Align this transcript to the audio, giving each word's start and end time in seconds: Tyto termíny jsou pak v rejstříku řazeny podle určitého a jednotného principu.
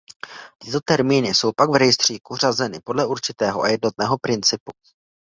Tyto 0.59 0.79
termíny 0.85 1.29
jsou 1.33 1.51
pak 1.57 1.69
v 1.69 1.73
rejstříku 1.75 2.35
řazeny 2.35 2.79
podle 2.83 3.05
určitého 3.07 3.61
a 3.61 3.67
jednotného 3.69 4.17
principu. 4.17 4.71